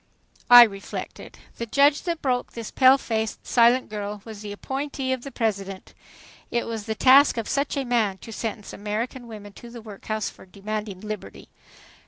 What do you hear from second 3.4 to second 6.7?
silent girl was the appointee of the President. It